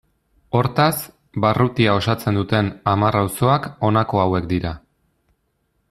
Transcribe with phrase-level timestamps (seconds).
[0.59, 0.95] Hortaz,
[1.43, 4.73] barrutia osatzen duten hamar auzoak honako hauek dira.